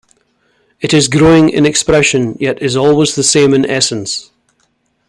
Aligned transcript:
It 0.79 0.95
is 0.95 1.07
growing 1.07 1.49
in 1.49 1.63
expression 1.63 2.35
yet 2.39 2.59
is 2.59 2.75
always 2.75 3.13
the 3.13 3.21
same 3.21 3.53
in 3.53 3.67
essence. 3.69 4.31